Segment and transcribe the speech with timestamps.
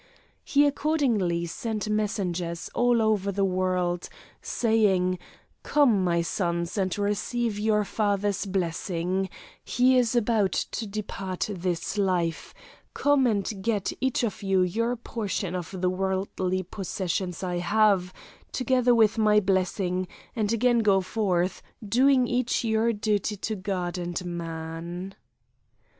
[0.43, 4.09] He accordingly sent messengers all over the world,
[4.41, 5.19] saying:
[5.61, 9.29] 'Come, my sons, and receive your father's blessing;
[9.63, 12.51] he is about to depart this life,
[12.95, 18.11] come and get each one your portion of the worldly possessions I have,
[18.51, 24.25] together with my blessing, and again go forth, doing each your duty to God and
[24.25, 25.13] man.'